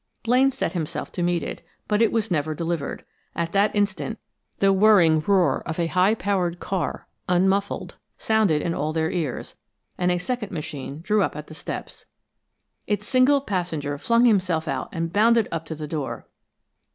Blaine 0.23 0.49
set 0.49 0.73
himself 0.73 1.11
to 1.11 1.21
meet 1.21 1.43
it, 1.43 1.61
but 1.87 2.01
it 2.01 2.11
was 2.11 2.31
never 2.31 2.55
delivered. 2.55 3.05
At 3.35 3.51
that 3.51 3.75
instant 3.75 4.17
the 4.57 4.73
whirring 4.73 5.21
roar 5.27 5.61
of 5.67 5.79
a 5.79 5.85
high 5.85 6.15
powered 6.15 6.59
car, 6.59 7.05
unmuffled, 7.29 7.93
sounded 8.17 8.63
in 8.63 8.73
all 8.73 8.93
their 8.93 9.11
ears, 9.11 9.55
and 9.99 10.11
a 10.11 10.17
second 10.17 10.51
machine 10.51 11.01
drew 11.01 11.21
up 11.21 11.35
at 11.35 11.45
the 11.45 11.53
steps. 11.53 12.07
Its 12.87 13.05
single 13.07 13.41
passenger 13.41 13.95
flung 13.99 14.25
himself 14.25 14.67
out 14.67 14.89
and 14.91 15.13
bounded 15.13 15.47
up 15.51 15.67
to 15.67 15.75
the 15.75 15.87
door. 15.87 16.25